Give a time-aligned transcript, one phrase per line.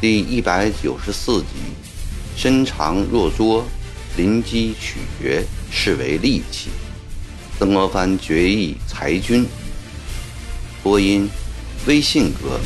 [0.00, 1.46] 第一百九十四集，
[2.36, 3.66] 身长若拙，
[4.16, 6.70] 临机取决，视为利器。
[7.58, 9.44] 曾国藩决意裁军。
[10.84, 11.28] 播音：
[11.86, 12.60] 微信哥。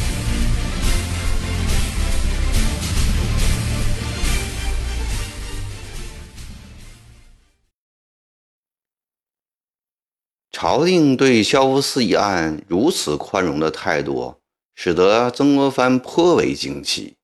[10.63, 14.37] 朝廷对萧福四一案如此宽容的态度，
[14.77, 17.17] 使得曾国藩颇为惊奇。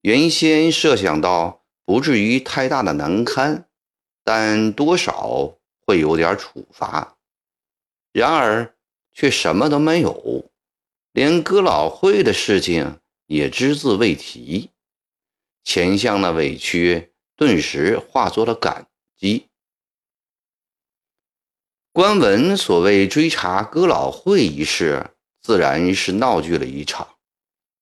[0.00, 3.68] 原先设想到不至于太大的难堪，
[4.24, 7.18] 但多少会有点处罚。
[8.14, 8.74] 然而
[9.12, 10.50] 却什么都没有，
[11.12, 14.70] 连哥老会的事情也只字未提。
[15.64, 18.86] 钱相的委屈顿时化作了感
[19.18, 19.47] 激。
[21.98, 25.10] 官文所谓追查哥老会一事，
[25.42, 27.16] 自然是闹剧了一场，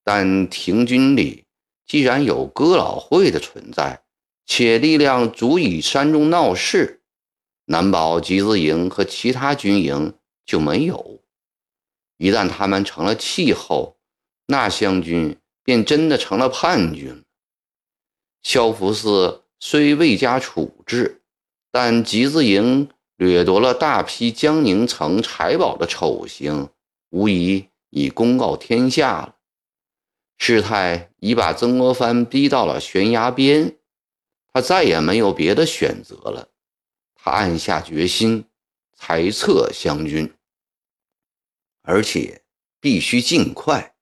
[0.02, 1.44] 但廷军里。
[1.86, 4.04] 既然有哥老会的存在，
[4.46, 7.02] 且力量足以山中闹事，
[7.66, 10.14] 难保集字营和其他军营
[10.46, 11.20] 就没有。
[12.16, 13.98] 一旦他们成了气候，
[14.46, 17.22] 那湘军便真的成了叛军。
[18.42, 21.20] 萧福寺虽未加处置，
[21.70, 26.68] 但集字营掠夺了大批江宁城财宝的丑行，
[27.08, 29.36] 无疑已公告天下了。
[30.36, 33.78] 事态已把曾国藩逼到了悬崖边，
[34.52, 36.50] 他再也没有别的选择了。
[37.14, 38.44] 他暗下决心，
[38.94, 40.34] 裁撤湘军，
[41.82, 42.42] 而且
[42.80, 43.94] 必须尽快。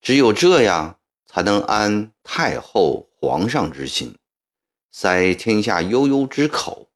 [0.00, 4.16] 只有这样，才能安太后、皇上之心，
[4.90, 6.88] 塞天下悠悠之口；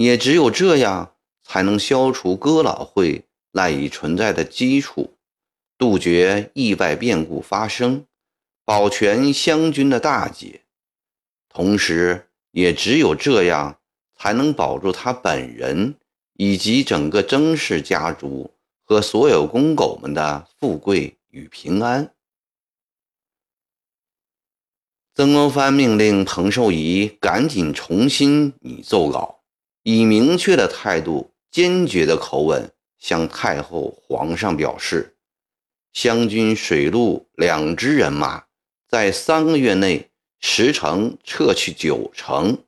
[0.00, 5.18] 也只有这样，才能消除哥老会赖以存在的基础。
[5.76, 8.06] 杜绝意外变故发生，
[8.64, 10.62] 保全湘军的大捷，
[11.50, 13.78] 同时也只有这样，
[14.16, 15.94] 才能保住他本人
[16.32, 18.50] 以及整个曾氏家族
[18.82, 22.14] 和所有公狗们的富贵与平安。
[25.14, 29.39] 曾国藩命令彭寿仪赶紧重新拟奏稿，
[29.82, 35.16] 以明确的态度、坚决的口吻向太后、皇上表示。
[35.92, 38.44] 湘军水陆两支人马，
[38.86, 40.08] 在三个月内
[40.38, 42.62] 十城撤去九成，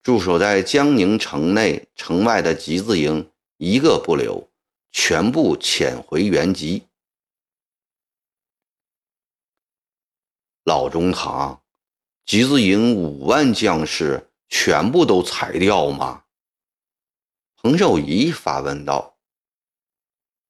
[0.00, 4.48] 驻守在江宁城内、城外的集字营一个不留，
[4.92, 6.84] 全部遣回原籍。
[10.62, 11.60] 老中堂，
[12.24, 16.22] 集字营五万将士全部都裁掉吗？
[17.56, 19.18] 彭寿仪发问道：“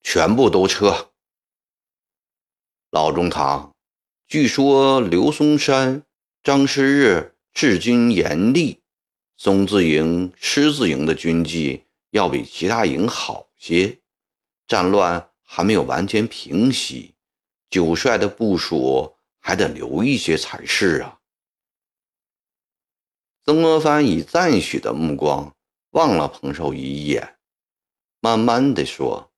[0.05, 1.11] 全部都撤。”
[2.93, 3.75] 老中堂，
[4.29, 6.03] 据说刘松山、
[6.43, 8.83] 张师日治军严厉，
[9.39, 13.99] 松字营、狮字营的军纪要比其他营好些。
[14.67, 17.15] 战乱还没有完全平息，
[17.71, 21.19] 九帅的部署还得留一些才是啊。
[23.47, 25.55] 曾国藩以赞许的目光
[25.91, 27.37] 望了彭寿仪一眼，
[28.21, 29.31] 慢慢的说。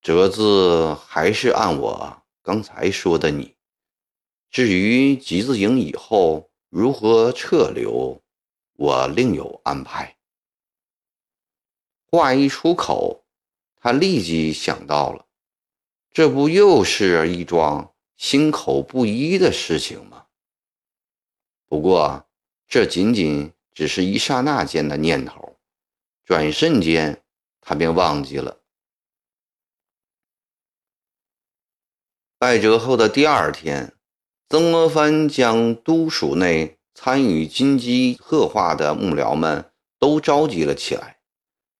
[0.00, 3.54] 折字还是按我刚才说的你。
[4.50, 8.22] 至于集字营以后如何撤留，
[8.76, 10.16] 我另有安排。
[12.06, 13.26] 话一出口，
[13.76, 15.26] 他立即想到了，
[16.10, 20.23] 这不又是一桩心口不一的事情吗？
[21.74, 22.24] 不过，
[22.68, 25.56] 这仅仅只是一刹那间的念头，
[26.24, 27.20] 转瞬间
[27.60, 28.60] 他便忘记了。
[32.38, 33.92] 败折后的第二天，
[34.48, 41.18] 曾国藩将都署内参与金鸡策划的幕僚们都召集了起来，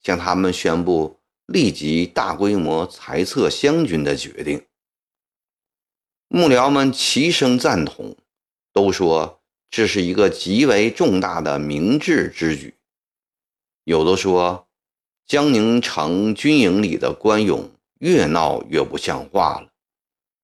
[0.02, 4.66] 向他们宣布立即大规模裁撤湘军的决定。
[6.26, 8.16] 幕僚们齐声赞同，
[8.72, 9.40] 都说
[9.76, 12.74] 这是一个极为重大的明智之举。
[13.82, 14.68] 有的说，
[15.26, 19.72] 江宁城军营里的官勇越闹越不像话了。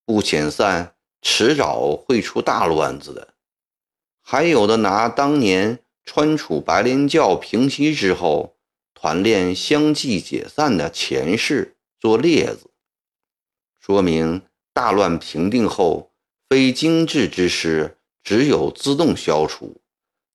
[0.05, 3.35] 不遣散，迟早会出大乱子的。
[4.21, 8.57] 还有的拿当年川楚白莲教平息之后，
[8.95, 12.69] 团练相继解散的前世做列子，
[13.79, 14.43] 说明
[14.73, 16.11] 大乱平定后，
[16.49, 19.81] 非精致之师只有自动消除，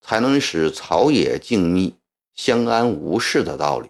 [0.02, 1.94] 才能使朝野静谧、
[2.34, 3.90] 相安无事的道理。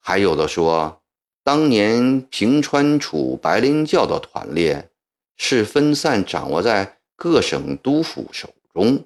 [0.00, 1.02] 还有的说，
[1.42, 4.90] 当年平川楚白莲教的团练
[5.36, 9.04] 是分散掌握在各省督府手中，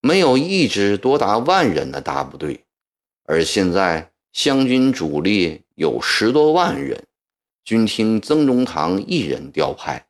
[0.00, 2.64] 没有一支多达万人的大部队，
[3.24, 7.06] 而现在湘军主力有十多万人，
[7.64, 10.06] 均听曾中堂一人调派，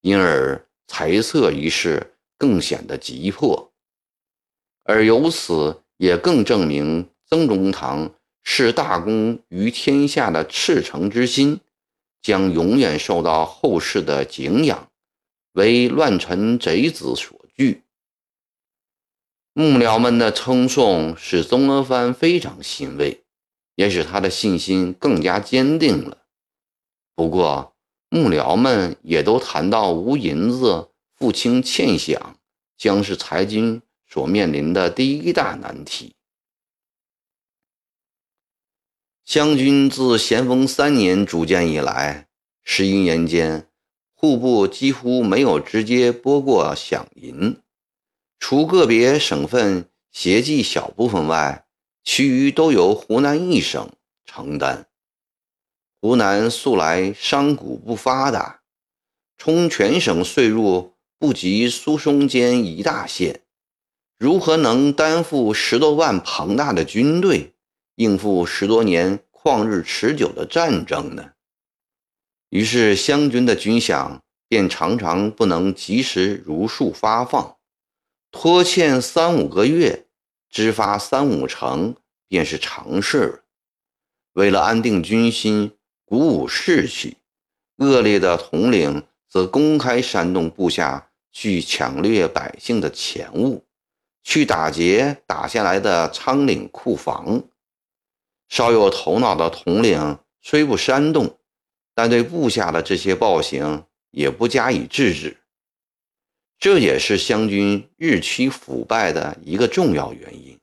[0.00, 3.72] 因而裁撤一事更显得急迫，
[4.82, 8.12] 而由此也更证明曾中堂。
[8.50, 11.60] 是大功于天下的赤诚之心，
[12.22, 14.90] 将永远受到后世的敬仰，
[15.52, 17.82] 为乱臣贼子所惧。
[19.52, 23.22] 幕僚们的称颂使曾国藩非常欣慰，
[23.74, 26.22] 也使他的信心更加坚定了。
[27.14, 27.76] 不过，
[28.10, 32.18] 幕僚们也都谈到无银子付清欠饷，
[32.76, 36.14] 将是裁军所面临的第一大难题。
[39.26, 42.28] 湘军自咸丰三年组建以来，
[42.62, 43.68] 十余年间，
[44.14, 47.60] 户部几乎没有直接拨过饷银，
[48.38, 51.66] 除个别省份协济小部分外，
[52.02, 53.92] 其余都由湖南一省
[54.24, 54.87] 承担。
[56.00, 58.60] 湖南素来商贾不发达，
[59.36, 63.40] 充全省税入不及苏松间一大县，
[64.16, 67.54] 如何能担负十多万庞大的军队？
[67.96, 71.32] 应付十多年旷日持久的战争呢？
[72.50, 77.56] 于是湘军的军饷便常常不能及时如数发放，
[78.30, 80.06] 拖欠三五个月，
[80.48, 81.96] 支发三五成
[82.28, 83.44] 便是常事了。
[84.34, 85.72] 为了安定军心，
[86.08, 87.18] 鼓舞士气，
[87.76, 93.66] 恶劣的统领则公开煽动部下去抢掠百姓的钱物，
[94.22, 97.42] 去打劫打下来的仓廪库房。
[98.48, 101.38] 稍有头脑的统领虽不煽动，
[101.94, 105.36] 但对部下的这些暴行也不加以制止。
[106.58, 110.58] 这也是湘军日趋腐败的一个重要原因。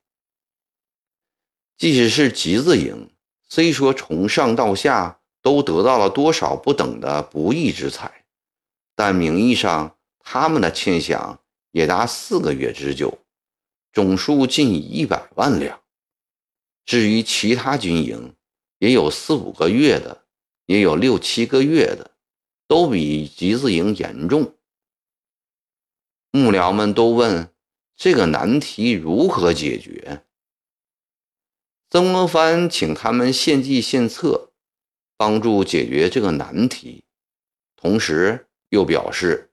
[1.77, 3.11] 即使是集字营，
[3.47, 8.25] 虽说从上到下都得到了多少不等的不义之财，
[8.95, 11.37] 但名义上他们的欠饷
[11.69, 13.19] 也达四个月之久，
[13.93, 15.79] 总数近一百万两。
[16.83, 18.33] 至于其他军营，
[18.79, 20.23] 也有四五个月的，
[20.65, 22.09] 也有六七个月的，
[22.67, 24.55] 都比集字营严重。
[26.31, 27.53] 幕僚们都问
[27.95, 30.23] 这个难题如何解决。
[31.91, 34.51] 曾国藩请他们献计献策，
[35.17, 37.03] 帮助解决这个难题，
[37.75, 39.49] 同时又表示，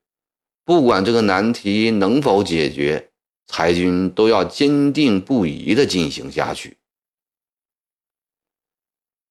[0.64, 3.10] 不管这个难题能否解决，
[3.46, 6.76] 裁军都要坚定不移地进行下去。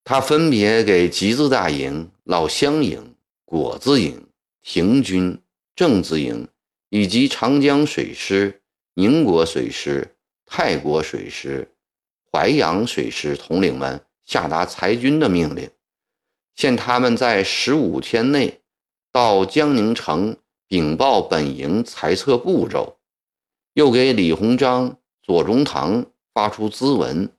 [0.04, 4.28] 他分别给集字大营、老乡营、果子营、
[4.62, 5.40] 廷军、
[5.76, 6.48] 正字营
[6.90, 8.62] 以及长江水师、
[8.96, 11.72] 宁国水师、泰国水师、
[12.32, 15.70] 淮阳水师统领们下达裁军的命令，
[16.56, 18.62] 限他们在十五天内
[19.12, 20.38] 到江宁城
[20.68, 23.00] 禀报本营裁撤步骤，
[23.74, 27.30] 又给李鸿章、左宗棠发出咨文，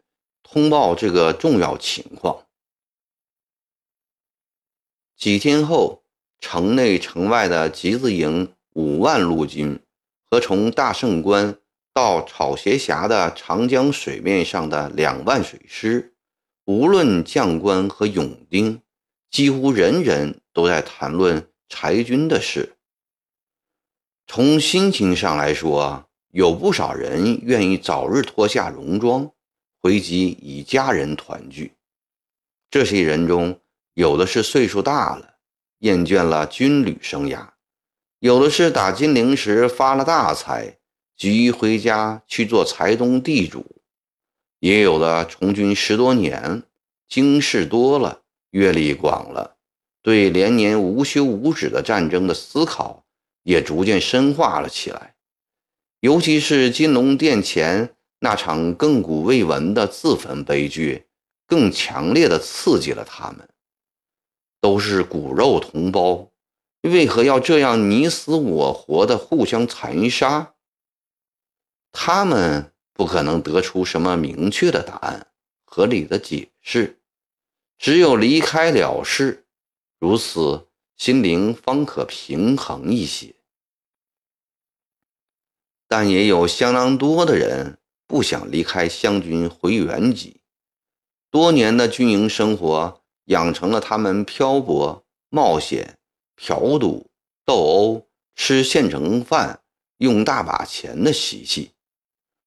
[0.42, 2.46] 通报这个重要情况。
[5.16, 6.02] 几天后，
[6.40, 9.78] 城内城外的集字营五万陆军
[10.28, 11.56] 和从大胜关
[11.94, 16.16] 到草鞋峡的长江水面上的两万水师，
[16.64, 18.81] 无论将官和勇丁，
[19.32, 22.76] 几乎人人都在谈论裁军的事。
[24.26, 29.32] 从心情上来说，有不少人愿意早日脱下戎装，
[29.80, 31.72] 回籍与家人团聚。
[32.70, 33.58] 这些人中，
[33.94, 35.36] 有的是岁数大了，
[35.78, 37.52] 厌倦了军旅生涯；
[38.18, 40.76] 有的是打金陵时发了大财，
[41.16, 43.62] 急于回家去做财东地主；
[44.58, 46.62] 也有的从军十多年，
[47.08, 48.21] 经事多了，
[48.52, 49.56] 阅历广了，
[50.00, 53.04] 对连年无休无止的战争的思考
[53.42, 55.14] 也逐渐深化了起来。
[56.00, 61.06] 尤其是金龙殿前那场亘古未闻的自焚悲剧，
[61.46, 63.48] 更强烈的刺激了他们。
[64.60, 66.30] 都是骨肉同胞，
[66.82, 70.54] 为何要这样你死我活的互相残杀？
[71.90, 75.26] 他们不可能得出什么明确的答案、
[75.64, 77.01] 合理的解释，
[77.82, 79.44] 只有离开了事，
[79.98, 83.34] 如此心灵方可平衡一些。
[85.88, 90.42] 但也有相当多的人不想离开湘军回原籍，
[91.28, 95.98] 多年的军营生活养成了他们漂泊、冒险、
[96.36, 97.10] 嫖赌、
[97.44, 99.60] 斗殴、吃现成饭、
[99.96, 101.72] 用大把钱的习气。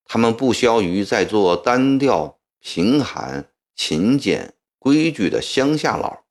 [0.06, 4.55] 他们不消于在做单调、贫寒、勤俭、
[4.86, 6.26] 规矩的乡下佬。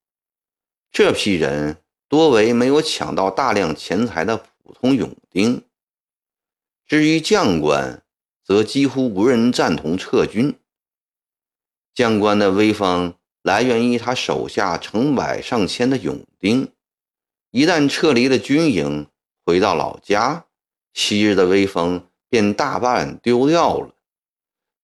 [0.92, 5.64] 这批人多为没有抢到大量钱财的普通勇丁。
[6.87, 8.04] 至于将官，
[8.44, 10.54] 则几乎无人赞同撤军。
[11.92, 16.70] 将官的威风来源于他手下成百上千的勇丁，
[17.50, 19.08] 一旦撤离了军营，
[19.44, 20.46] 回到老家，
[20.92, 23.96] 昔日的威风便大半丢掉了。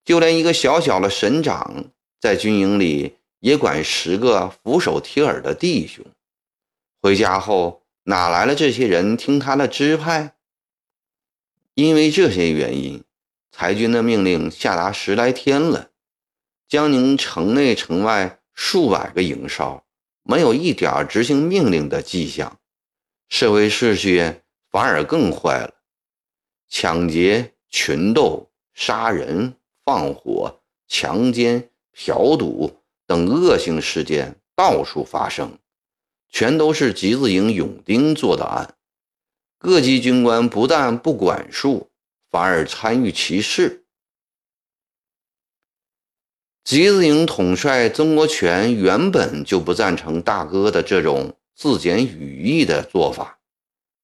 [0.03, 1.85] 就连一个小小的省长，
[2.19, 6.05] 在军营里也管十个俯首帖耳的弟兄，
[7.01, 10.35] 回家后哪来了这些人听他的支派？
[11.73, 13.03] 因为这些原因，
[13.51, 15.89] 裁军的命令下达十来天了，
[16.67, 19.83] 江宁城内城外数百个营哨
[20.21, 22.59] 没有一点执行命令的迹象，
[23.27, 25.73] 社会秩序反而更坏了，
[26.69, 32.80] 抢劫、群斗、杀人、放火、强奸、嫖赌
[33.11, 35.59] 等恶性事件到处发生，
[36.29, 38.75] 全都是集字营勇丁做的案。
[39.59, 41.89] 各级军官不但不管束，
[42.29, 43.83] 反而参与其事。
[46.63, 53.41] 集字营统帅曾国荃原本就不赞成大哥的这种自检羽翼的做法。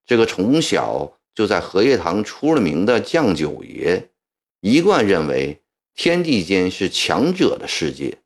[0.05, 4.09] 这个从小就在荷叶塘出了名的酱九爷，
[4.59, 5.61] 一贯认为
[5.95, 8.17] 天地间是强者的世界，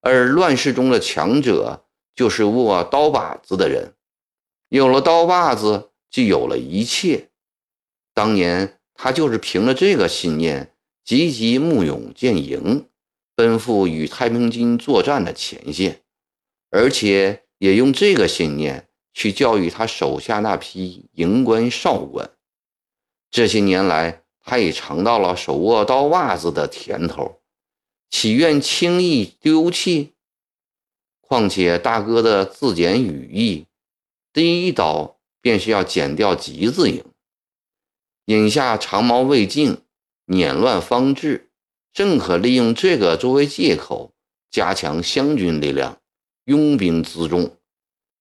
[0.00, 3.94] 而乱世中的强者就是握刀把子的人。
[4.68, 5.86] 有了刀把子。
[6.10, 7.28] 就有了一切。
[8.12, 12.88] 当年他就是凭着这个信念，积极募勇建营，
[13.36, 16.02] 奔赴与太平军作战的前线，
[16.70, 22.28] 而且也用这个信念去教育他手下那批营官少官。
[23.30, 27.39] 这些年来，他也尝到了手握刀把子的甜头，
[28.10, 30.12] 岂愿轻易丢弃？
[31.20, 33.66] 况且大哥的自检羽翼，
[34.32, 35.16] 第一刀。
[35.42, 37.02] 便是要剪掉吉字营，
[38.26, 39.78] 眼下长毛未尽，
[40.26, 41.48] 碾乱方志，
[41.94, 44.12] 正可利用这个作为借口，
[44.50, 45.98] 加强湘军力量，
[46.44, 47.56] 拥兵自重。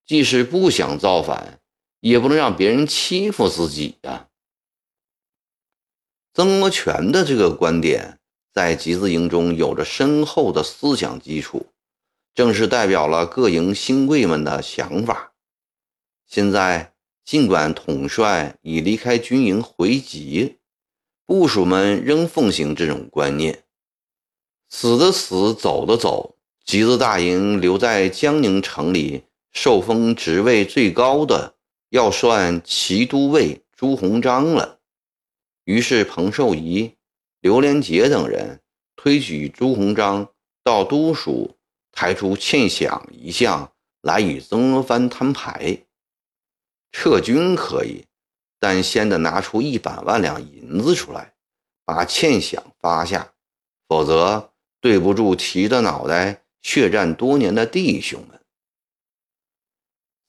[0.05, 1.59] 即使不想造反，
[1.99, 4.29] 也不能让别人欺负自己呀。
[6.33, 8.18] 曾国荃的这个观点，
[8.53, 11.67] 在集字营中有着深厚的思想基础，
[12.33, 15.33] 正是代表了各营新贵们的想法。
[16.25, 16.93] 现在。
[17.25, 20.57] 尽管统帅已离开军营回籍，
[21.27, 23.65] 部属们仍奉行这种观念：
[24.67, 26.37] 死的死，走的走。
[26.65, 31.53] 集资大营留在江宁城里，受封职位最高的
[31.89, 34.79] 要算骑都尉朱鸿章了。
[35.65, 36.95] 于是彭寿仪、
[37.41, 38.59] 刘连杰等人
[38.97, 41.57] 推举朱鸿章到都署，
[41.91, 45.85] 抬出欠饷一项来与曾国藩摊牌。
[46.91, 48.05] 撤军可以，
[48.59, 51.33] 但先得拿出一百万两银子出来，
[51.85, 53.33] 把欠饷发下，
[53.87, 58.41] 否则对不住提着脑袋血战多年的弟兄们。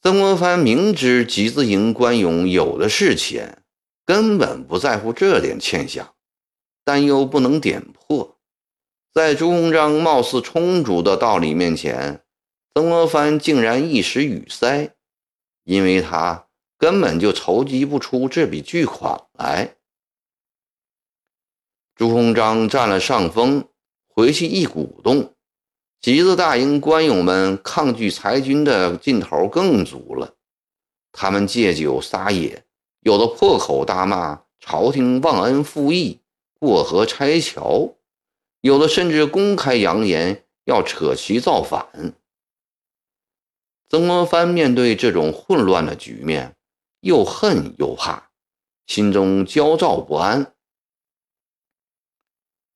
[0.01, 3.65] 曾国藩明知集资营官勇有的是钱，
[4.05, 6.07] 根本不在乎这点欠饷，
[6.85, 8.39] 但又不能点破，
[9.13, 12.23] 在朱鸿章貌似充足的道理面前，
[12.75, 14.95] 曾国藩竟然一时语塞，
[15.65, 16.47] 因为他。
[16.79, 19.77] 根本就筹集不出这笔巨款来。
[21.95, 23.69] 朱鸿章占了上风，
[24.09, 25.35] 回去一鼓动，
[26.01, 30.37] 集字大营官勇们抗拒裁军的劲头更足了。
[31.13, 32.65] 他们借酒撒野，
[33.01, 36.20] 有的破口大骂朝廷忘恩负义、
[36.61, 37.97] 过河拆桥，
[38.61, 42.15] 有的甚至公开扬言要扯旗造反。
[43.89, 46.55] 曾国藩面对这种混乱的局面。
[47.03, 48.31] 又恨又怕，
[48.87, 50.55] 心中焦躁不安。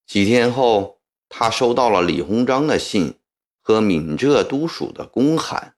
[0.07, 3.19] 几天后，他收到了李鸿章的信
[3.61, 5.77] 和闽浙都署的公函。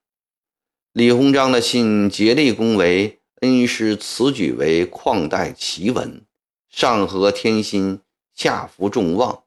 [0.93, 6.25] 李鸿章的信竭力恭维恩师此举为旷代奇闻，
[6.77, 8.01] 上合天心，
[8.35, 9.45] 下服众望，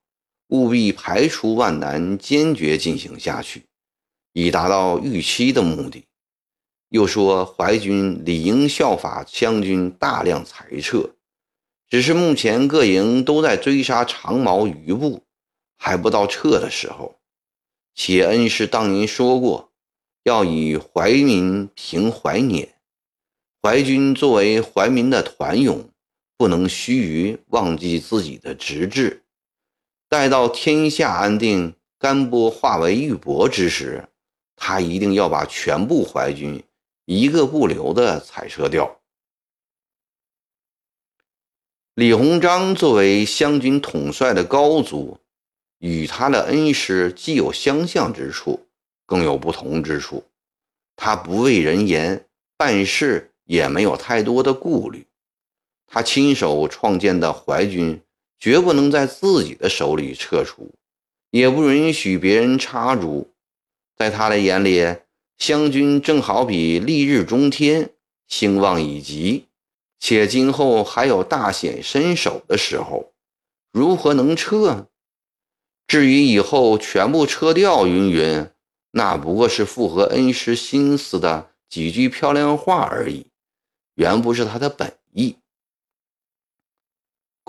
[0.49, 3.67] 务必排除万难，坚决进行下去，
[4.33, 6.07] 以达到预期的目的。
[6.89, 11.11] 又说淮军理应效法湘军，大量裁撤。
[11.89, 15.23] 只是目前各营都在追杀长毛余部，
[15.79, 17.21] 还不到撤的时候。
[17.95, 19.71] 且恩师当年说过，
[20.25, 22.71] 要以怀民平怀辇。
[23.63, 25.90] 淮军作为怀民的团勇，
[26.41, 29.25] 不能须臾忘记自己的职志。
[30.09, 34.09] 待到天下安定，甘波化为玉帛之时，
[34.57, 36.65] 他一定要把全部淮军
[37.05, 39.03] 一个不留的裁撤掉。
[41.93, 45.19] 李鸿章作为湘军统帅的高祖。
[45.81, 48.67] 与他的恩师既有相像之处，
[49.05, 50.25] 更有不同之处。
[50.97, 55.07] 他不畏人言，办事也没有太多的顾虑。
[55.93, 58.01] 他亲手创建的淮军，
[58.39, 60.71] 绝不能在自己的手里撤出，
[61.33, 63.33] 也不允许别人插足。
[63.97, 64.87] 在他的眼里，
[65.37, 67.91] 湘军正好比丽日中天，
[68.29, 69.47] 兴旺已极，
[69.99, 73.13] 且今后还有大显身手的时候，
[73.73, 74.87] 如何能撤？
[75.89, 78.49] 至于以后全部撤掉，云云，
[78.93, 83.27] 那不过是符合恩师心思的几句漂亮话而已，
[83.97, 85.35] 原不是他的本意。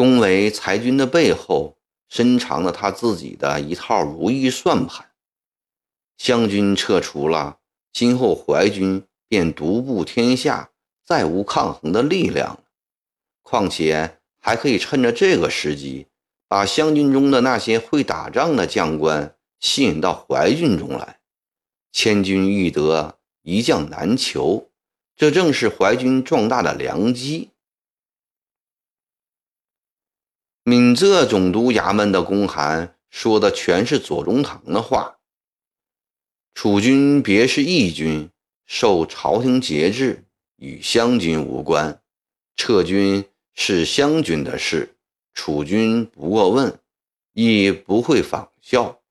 [0.02, 1.78] 恭维裁军的背后，
[2.10, 5.12] 深藏了他自己的一套如意算盘。
[6.18, 7.60] 湘军撤除了，
[7.94, 10.72] 今后淮军便独步天下，
[11.06, 12.64] 再无抗衡的力量。
[13.44, 16.08] 况且还可以趁着这个时机。
[16.48, 21.20] 把湘军中的那些会打仗的将官吸引到淮军中来，
[21.92, 24.72] 千军易得，一将难求，
[25.16, 27.51] 这正是淮军壮大的良机。
[30.64, 35.18] 闽浙总督衙门的公函说的全是左宗棠的话。
[36.54, 38.30] 楚军别是义军，
[38.68, 40.26] 受朝廷节制，
[40.58, 42.00] 与湘军无关，
[42.56, 43.26] 撤军
[43.56, 44.96] 是湘军的事。
[45.34, 46.80] 楚军不过问，
[47.34, 49.02] 亦不会仿效。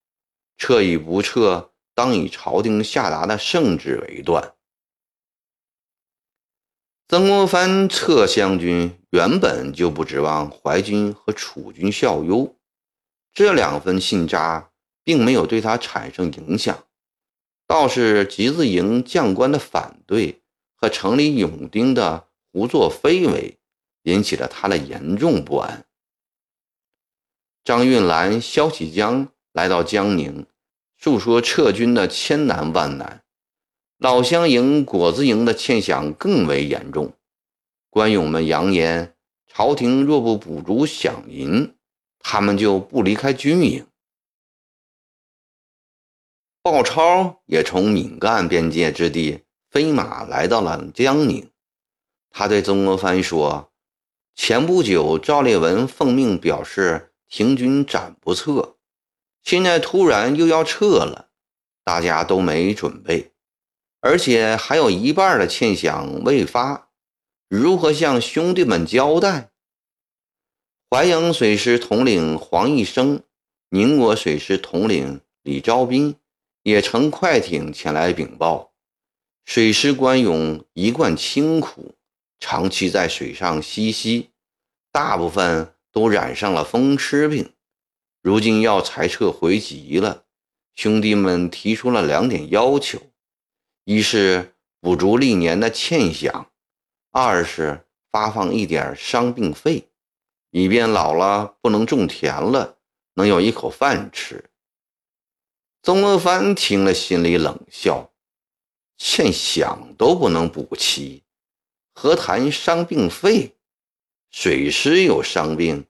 [0.57, 4.55] 撤与不撤，当以朝廷下达的圣旨为断。
[7.09, 12.57] 曾国藩撤湘军，原本就不指望淮军和楚军效尤，
[13.33, 14.71] 这两份信札
[15.03, 16.85] 并没有对他产生影响，
[17.67, 20.43] 倒是集字营将官的反对
[20.77, 23.59] 和城里勇丁的胡作非为，
[24.03, 25.85] 引起了他的严重不安。
[27.65, 30.47] 张运兰、萧启江来到江宁，
[30.97, 33.23] 诉说撤军的千难万难。
[33.99, 37.13] 老乡营、果子营的欠饷更为严重。
[37.91, 39.15] 官勇们扬言，
[39.47, 41.75] 朝廷若不补足饷银，
[42.19, 43.87] 他们就不离开军营。
[46.63, 51.51] 鲍超也从闽赣边界之地飞马来到了江宁。
[52.31, 53.71] 他对曾国藩说
[54.35, 58.75] ：“前不久，赵烈文奉命表示。”停军暂不撤，
[59.45, 61.31] 现在突然又要撤了，
[61.85, 63.31] 大家都没准备，
[64.01, 66.90] 而且还有一半的欠饷未发，
[67.51, 69.51] 如何向兄弟们交代？
[70.89, 73.25] 淮阳水师统领黄义生、
[73.71, 76.15] 宁国水师统领李昭斌
[76.63, 78.73] 也乘快艇前来禀报，
[79.45, 81.97] 水师官勇一贯清苦，
[82.39, 84.31] 长期在水上嬉戏，
[84.93, 85.75] 大部分。
[85.93, 87.53] 都染上了风湿病，
[88.23, 90.23] 如今要裁撤回籍了。
[90.77, 93.03] 兄弟们提出了两点要求：
[93.85, 96.47] 一是补足历年的欠饷；
[97.11, 99.89] 二是发放一点伤病费，
[100.51, 102.79] 以便老了不能种田了，
[103.15, 104.51] 能有一口饭吃。
[105.83, 108.13] 曾国藩听了，心里冷笑：
[108.97, 111.25] 欠饷都不能补齐，
[111.95, 113.57] 何谈伤病费？
[114.31, 115.87] 水师有伤病，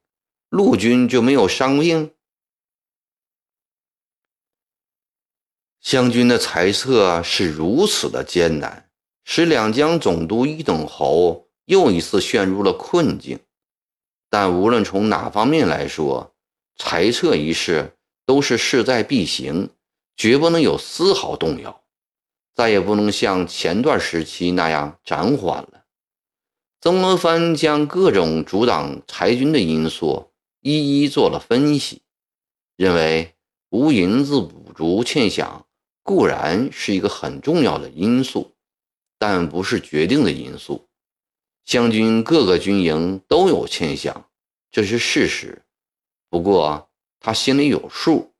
[0.48, 2.14] 陆军就没有伤病？
[5.80, 8.89] 湘军的裁撤是如此的艰难，
[9.32, 13.38] 使两江总督一等侯又一次陷入了困境。
[14.28, 16.34] 但无论从哪方面来说，
[16.76, 19.70] 裁撤一事都是势在必行，
[20.16, 21.84] 绝不能有丝毫动摇，
[22.56, 25.84] 再也不能像前段时期那样暂缓了。
[26.80, 32.02] 曾国藩将各种阻挡裁军的因素一一做了分析，
[32.76, 33.36] 认为
[33.68, 35.62] 无银子补足欠饷
[36.02, 38.56] 固然是一个很重要的因素，
[39.20, 40.88] 但不是决定的因素。
[41.64, 44.24] 湘军各个军营都有欠饷，
[44.72, 45.62] 这是事实。
[46.28, 48.32] 不过他心里有数，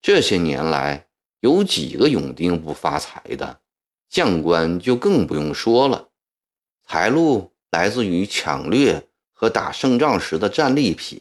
[0.00, 1.06] 这些年来
[1.40, 3.60] 有几个勇丁不发财的，
[4.08, 6.08] 将官就更不用说了，
[6.84, 7.52] 财路。
[7.70, 11.20] 来自于抢掠和打胜仗时的战利品，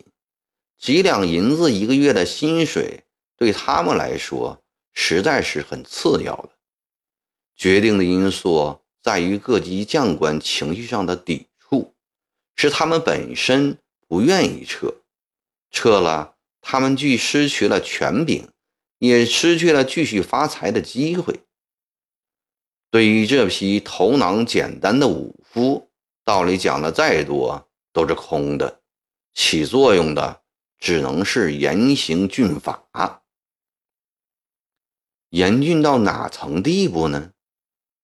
[0.78, 3.04] 几两银子一个月的薪水，
[3.36, 6.57] 对他们来说实在是很次要的。
[7.58, 11.96] 决定的因素在于各级将官情绪上的抵触，
[12.56, 14.94] 是他们本身不愿意撤，
[15.72, 18.48] 撤了，他们既失去了权柄，
[19.00, 21.42] 也失去了继续发财的机会。
[22.92, 25.90] 对于这批头脑简单的武夫，
[26.24, 28.82] 道理讲的再多都是空的，
[29.34, 30.42] 起作用的
[30.78, 33.24] 只能是严刑峻法。
[35.30, 37.32] 严峻到哪层地步呢？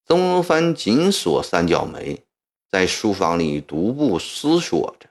[0.06, 2.26] 曾国藩紧锁三角眉，
[2.70, 5.10] 在书房里独步思索着。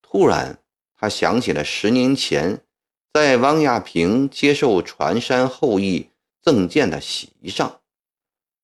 [0.00, 0.62] 突然，
[0.96, 2.64] 他想起了十年前
[3.12, 6.08] 在汪亚平接受船山后裔
[6.40, 7.82] 赠剑的席上，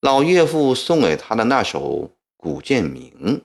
[0.01, 3.45] 老岳父送给他的那首古剑名：“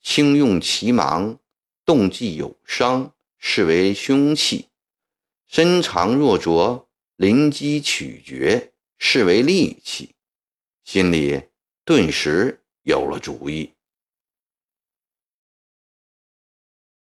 [0.00, 1.40] 轻用其芒，
[1.84, 4.68] 动即有伤，视为凶器；
[5.48, 10.14] 身长若拙，临机取决。”视为利器，
[10.84, 11.42] 心里
[11.84, 13.75] 顿时有了主意。